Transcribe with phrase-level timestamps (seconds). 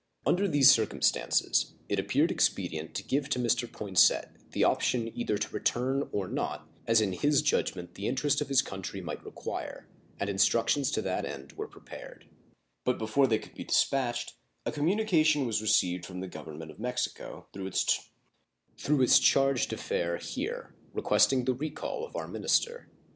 [0.25, 3.71] Under these circumstances it appeared expedient to give to Mr.
[3.71, 8.49] Poinsett the option either to return or not, as in his judgment the interest of
[8.49, 9.87] his country might require,
[10.19, 12.25] and instructions to that end were prepared;
[12.83, 14.33] but before they could be dispatched
[14.65, 21.45] a communication was received from the Government of Mexico, through its charge d'affaires here, requesting
[21.45, 22.87] the recall of our minister.